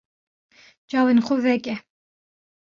[0.89, 1.75] Çavên xwe veke.